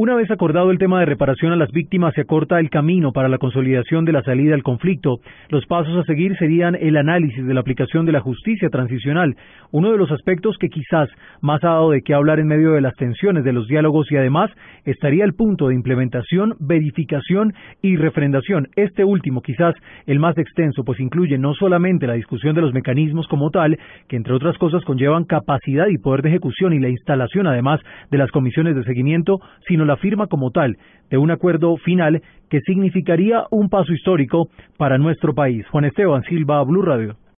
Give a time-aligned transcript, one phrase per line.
[0.00, 3.28] Una vez acordado el tema de reparación a las víctimas, se acorta el camino para
[3.28, 5.16] la consolidación de la salida al conflicto.
[5.48, 9.34] Los pasos a seguir serían el análisis de la aplicación de la justicia transicional,
[9.72, 11.08] uno de los aspectos que quizás
[11.40, 14.16] más ha dado de qué hablar en medio de las tensiones de los diálogos y
[14.16, 14.52] además
[14.84, 17.52] estaría el punto de implementación, verificación
[17.82, 18.68] y refrendación.
[18.76, 19.74] Este último quizás
[20.06, 24.14] el más extenso, pues incluye no solamente la discusión de los mecanismos como tal, que
[24.14, 27.80] entre otras cosas conllevan capacidad y poder de ejecución y la instalación además
[28.12, 30.78] de las comisiones de seguimiento, sino la firma como tal
[31.10, 35.66] de un acuerdo final que significaría un paso histórico para nuestro país.
[35.70, 37.16] Juan Esteban Silva, Blue Radio.